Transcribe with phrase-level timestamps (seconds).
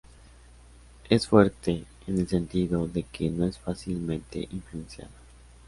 [1.11, 5.11] Es fuerte en el sentido de que no es fácilmente influenciada.